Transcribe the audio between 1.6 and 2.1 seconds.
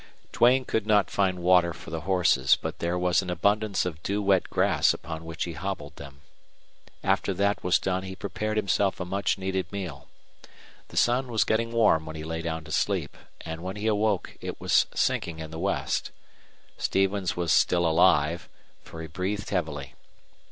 for the